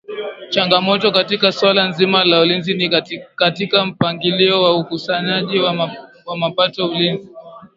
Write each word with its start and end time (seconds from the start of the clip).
Changamoto 0.49 1.11
katika 1.11 1.51
suala 1.51 1.87
nzima 1.87 2.23
la 2.25 2.39
Ulinzi 2.41 2.73
ni 2.73 2.89
katika 3.35 3.85
mpangilio 3.85 4.61
wa 4.63 4.77
ukusanyaji 4.77 5.59
wa 6.25 6.37
mapato 6.37 6.85
ulinzi 6.87 7.29